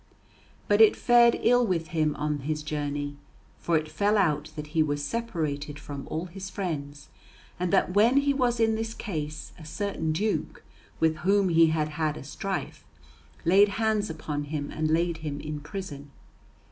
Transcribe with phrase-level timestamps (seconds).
[0.67, 3.17] But it fared ill with him on his journey.
[3.59, 7.09] For it fell out that he was separated from all his friends,
[7.59, 10.63] and that when he was in this case a certain duke,
[10.99, 12.83] with whom he had had a strife,
[13.45, 16.09] laid hands upon him, and laid him in prison.